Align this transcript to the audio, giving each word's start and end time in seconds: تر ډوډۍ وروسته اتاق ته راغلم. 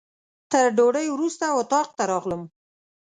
تر 0.51 0.65
ډوډۍ 0.77 1.07
وروسته 1.11 1.45
اتاق 1.59 1.87
ته 1.97 2.03
راغلم. 2.11 2.41